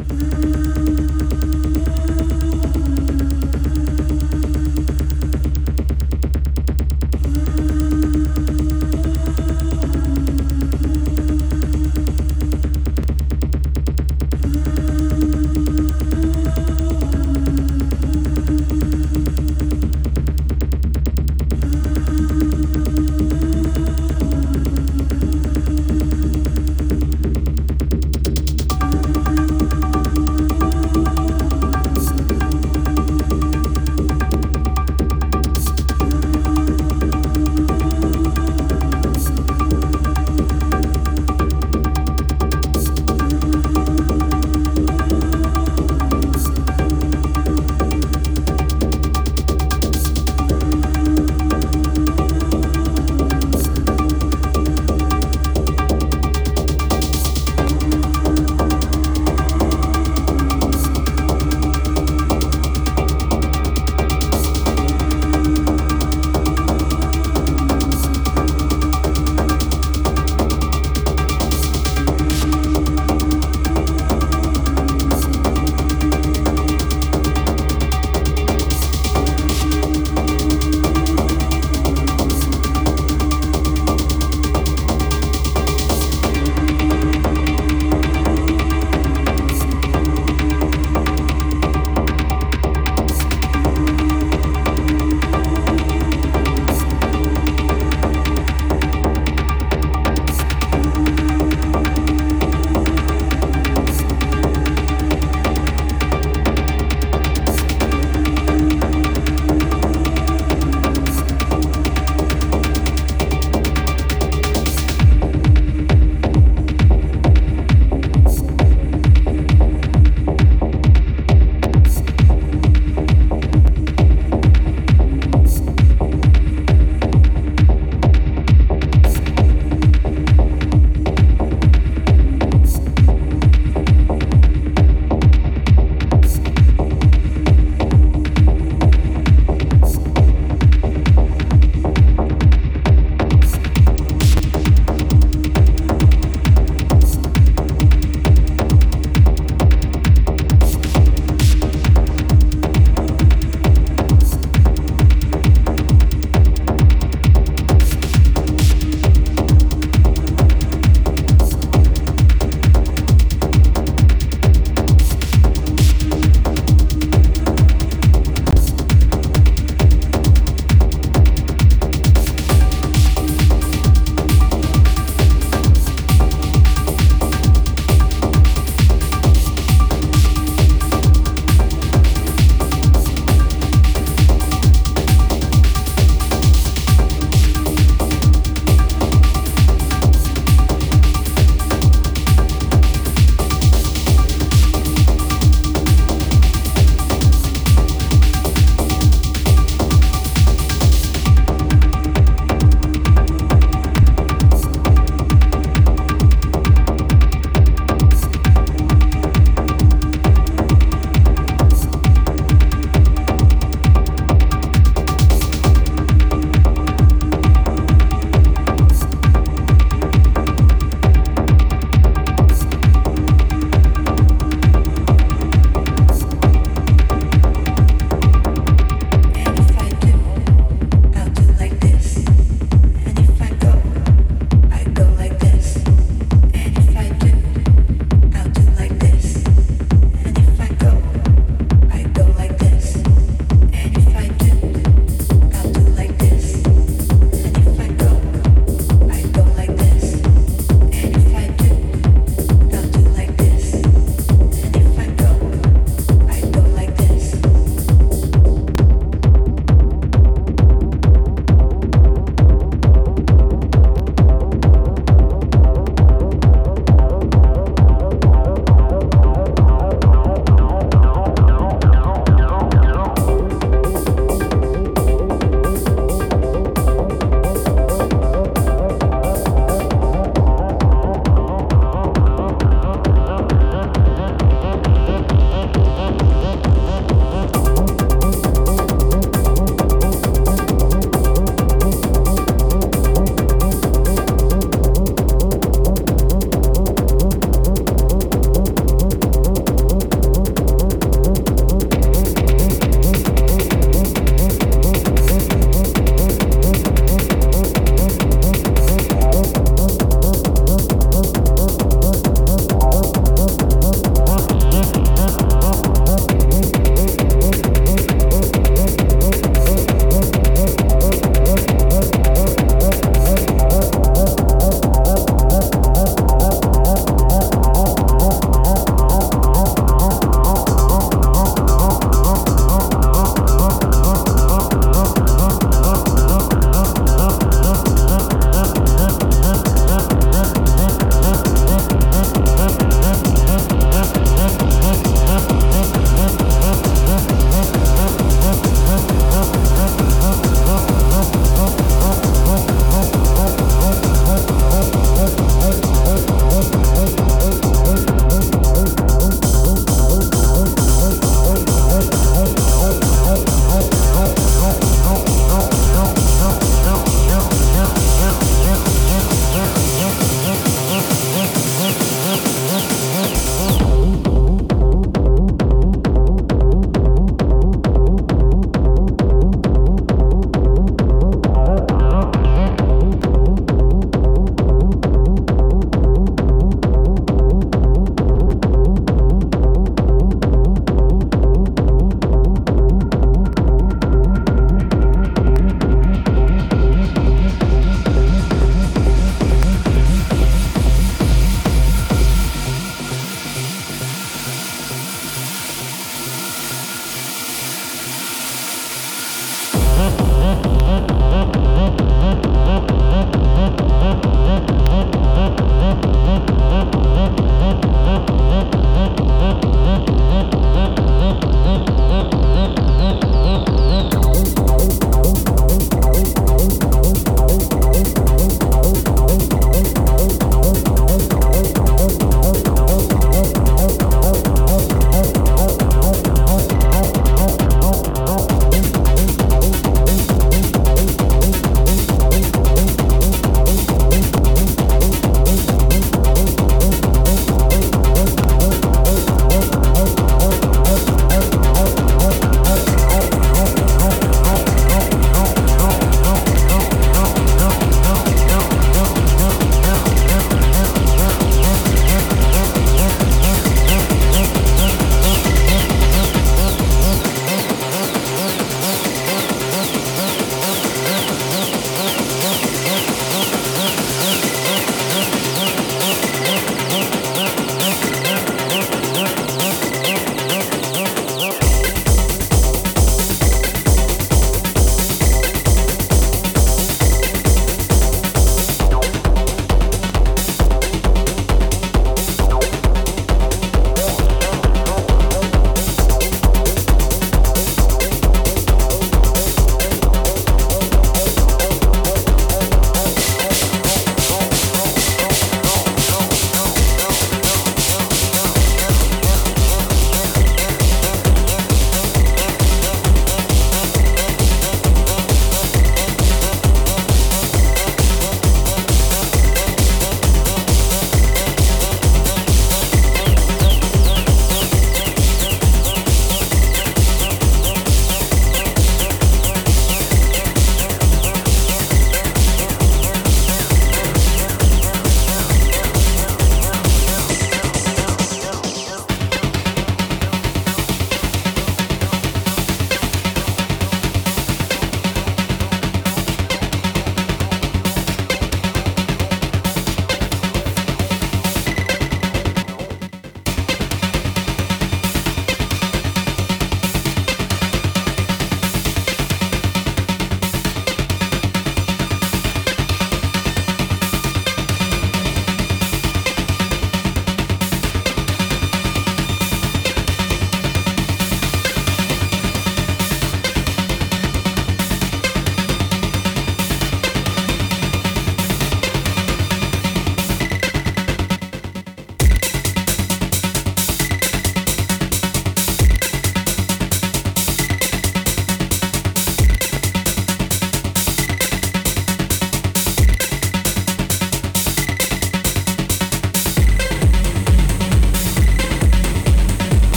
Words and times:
Mm-hmm. 0.00 0.39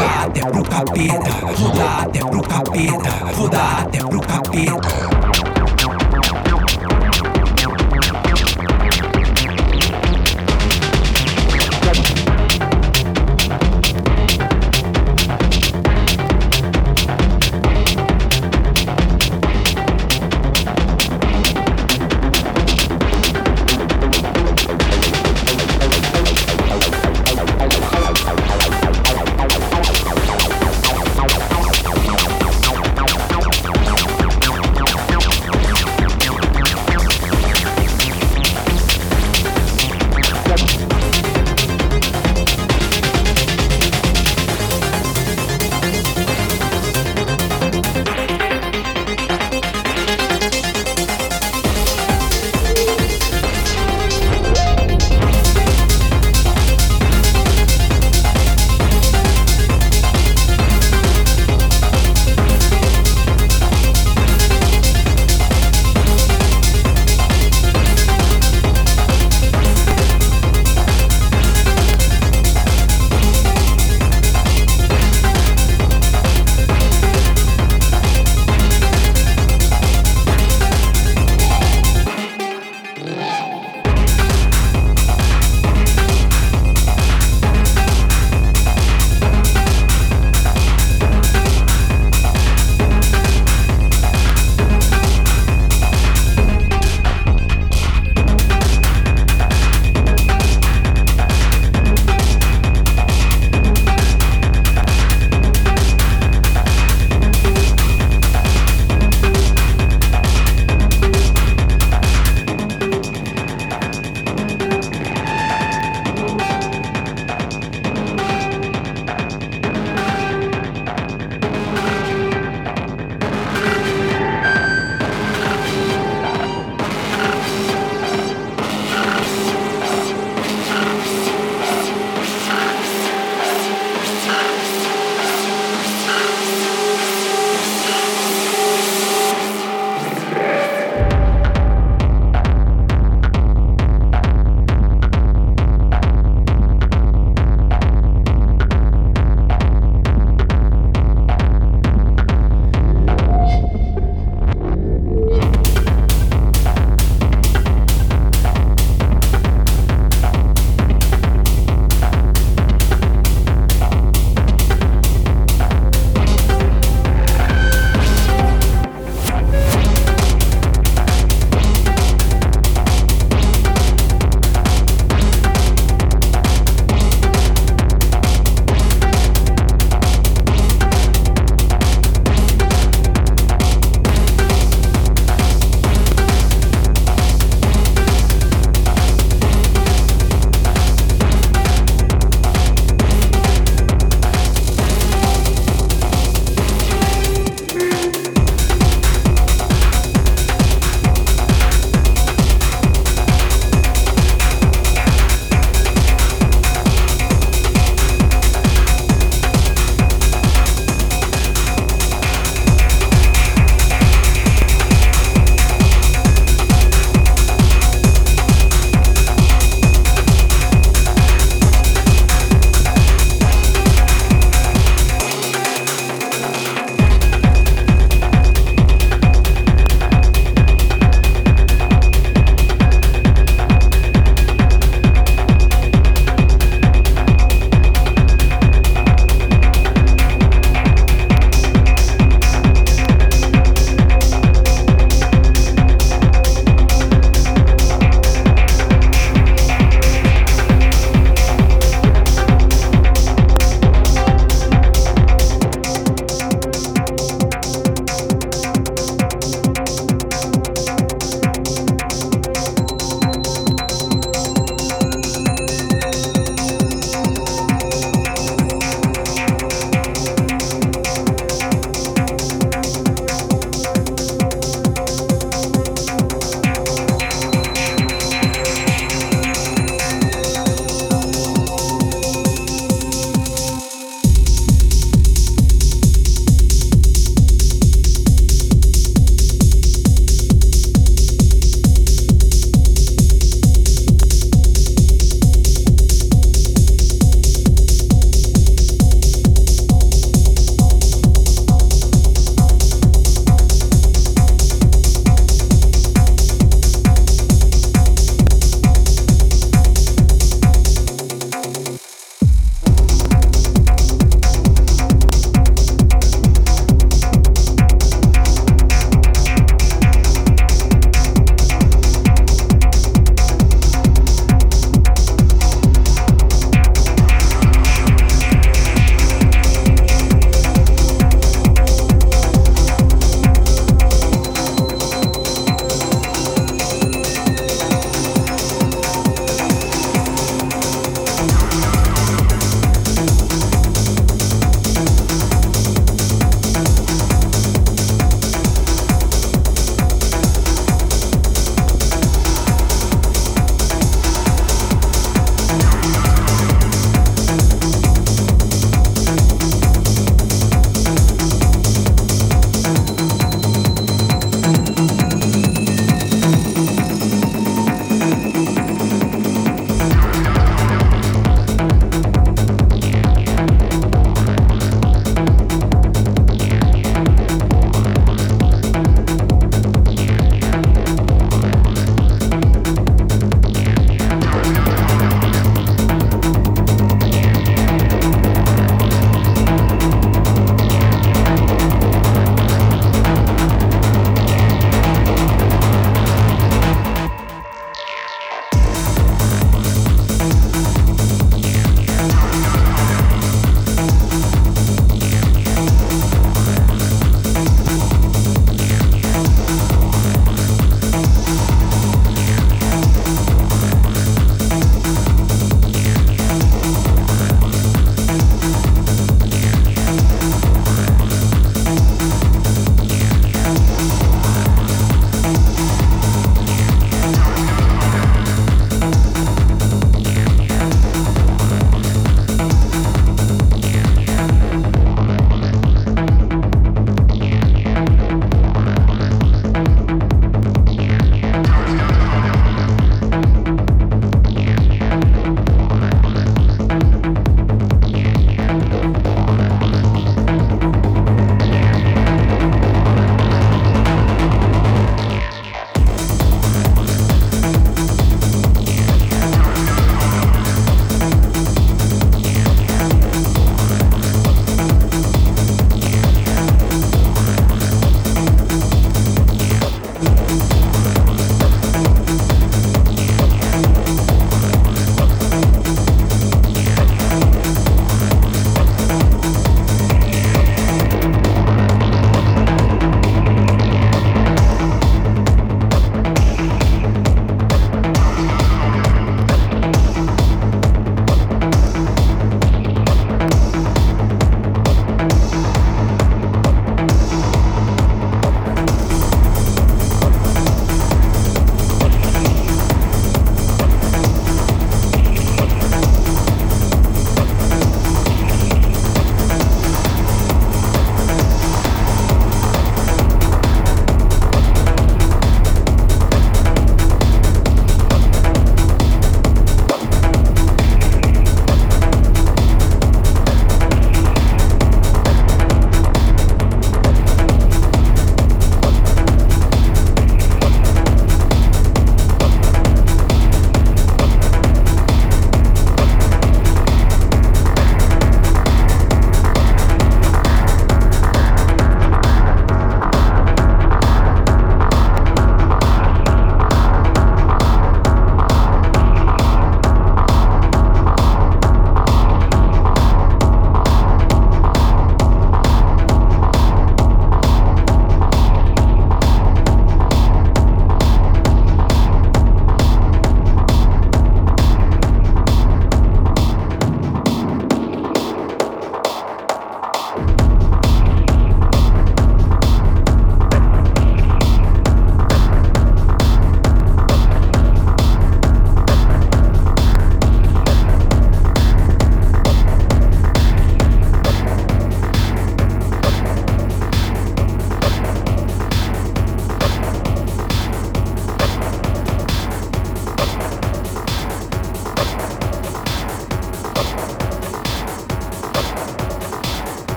Rodar 0.00 0.24
até 0.24 0.40
pro 0.40 0.62
capeta, 0.62 1.30
rodar 1.62 2.02
até 2.04 2.20
pro 2.20 2.40
capeta, 2.40 3.10
rodar 3.36 3.82
até 3.82 3.98
pro 3.98 4.20
capeta. 4.20 5.49